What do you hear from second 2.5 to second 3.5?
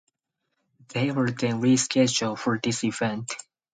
this event.